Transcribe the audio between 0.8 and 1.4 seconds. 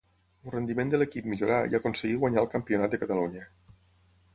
de l'equip